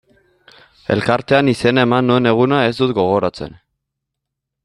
[0.95, 3.55] Elkartean izena eman nuen eguna ez dut gogoratzen.